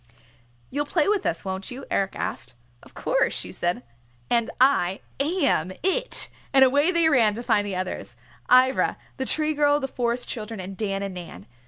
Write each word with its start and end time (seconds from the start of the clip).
"You'll 0.71 0.87
play 0.87 1.07
with 1.07 1.27
us, 1.27 1.45
won't 1.45 1.69
you?" 1.69 1.85
Eric 1.91 2.15
asked. 2.15 2.55
"Of 2.81 2.95
course," 2.95 3.35
she 3.35 3.51
said, 3.51 3.83
"and 4.31 4.49
I 4.59 5.01
am 5.19 5.71
It!" 5.83 6.27
And 6.53 6.65
away 6.65 6.89
they 6.91 7.07
ran 7.07 7.35
to 7.35 7.43
find 7.43 7.67
the 7.67 7.75
others, 7.75 8.15
Ivra, 8.49 8.97
the 9.17 9.25
Tree 9.25 9.53
Girl, 9.53 9.79
the 9.79 9.87
Forest 9.87 10.27
Children, 10.27 10.59
and 10.59 10.75
Dan 10.75 11.03
and 11.03 11.13
Nan. 11.13 11.45